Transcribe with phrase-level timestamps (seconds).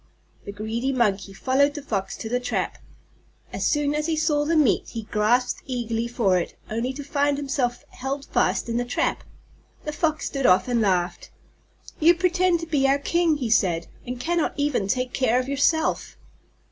[0.45, 2.79] The greedy Monkey followed the Fox to the trap.
[3.53, 7.37] As soon as he saw the meat he grasped eagerly for it, only to find
[7.37, 9.23] himself held fast in the trap.
[9.85, 11.29] The Fox stood off and laughed.
[11.99, 16.17] "You pretend to be our king," he said, "and cannot even take care of yourself!"